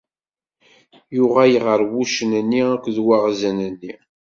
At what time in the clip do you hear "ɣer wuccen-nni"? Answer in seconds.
1.65-2.61